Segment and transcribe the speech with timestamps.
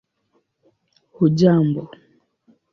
[1.15, 1.81] hujambo